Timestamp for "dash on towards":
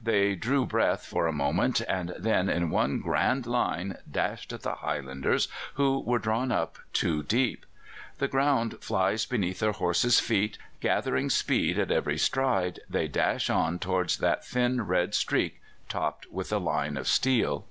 13.08-14.18